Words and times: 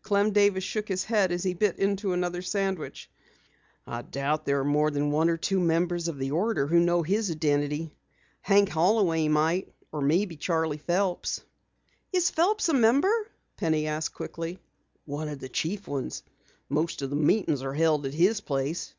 Clem 0.00 0.30
Davis 0.30 0.64
shook 0.64 0.88
his 0.88 1.04
head 1.04 1.30
as 1.30 1.42
he 1.42 1.52
bit 1.52 1.76
into 1.78 2.14
another 2.14 2.40
sandwich. 2.40 3.10
"I 3.86 4.00
doubt 4.00 4.46
there 4.46 4.60
are 4.60 4.64
more 4.64 4.90
than 4.90 5.10
one 5.10 5.28
or 5.28 5.36
two 5.36 5.60
members 5.60 6.08
of 6.08 6.16
the 6.16 6.30
order 6.30 6.66
who 6.66 6.80
know 6.80 7.02
his 7.02 7.30
identity. 7.30 7.90
Hank 8.40 8.70
Holloway 8.70 9.28
might, 9.28 9.70
or 9.92 10.00
maybe 10.00 10.34
Charley 10.36 10.78
Phelps." 10.78 11.42
"Is 12.10 12.30
Phelps 12.30 12.70
a 12.70 12.72
member?" 12.72 13.28
Penny 13.58 13.86
asked 13.86 14.14
quickly. 14.14 14.60
"One 15.04 15.28
of 15.28 15.40
the 15.40 15.50
chief 15.50 15.86
ones. 15.86 16.22
Most 16.70 17.02
of 17.02 17.10
the 17.10 17.16
meetings 17.16 17.60
are 17.62 17.74
held 17.74 18.06
at 18.06 18.14
his 18.14 18.40
place." 18.40 18.94